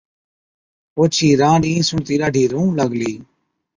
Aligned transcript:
اوڇِي 0.97 1.29
رانڏ 1.41 1.61
اِين 1.69 1.81
سُڻتِي 1.89 2.15
ڏاڍِي 2.21 2.43
روئُون 2.51 2.71
لاگلِي، 2.79 3.13